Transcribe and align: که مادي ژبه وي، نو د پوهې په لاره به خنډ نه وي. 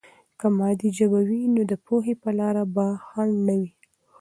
که 0.39 0.47
مادي 0.57 0.89
ژبه 0.97 1.21
وي، 1.27 1.41
نو 1.55 1.61
د 1.71 1.73
پوهې 1.85 2.13
په 2.23 2.29
لاره 2.39 2.63
به 2.75 2.85
خنډ 3.07 3.33
نه 3.47 3.55
وي. 3.61 3.71